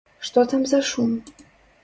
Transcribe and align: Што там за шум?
Што 0.29 0.45
там 0.53 0.63
за 0.71 0.81
шум? 0.93 1.13